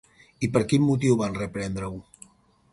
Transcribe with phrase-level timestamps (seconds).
[0.47, 2.03] I per quin motiu van reprendre-ho?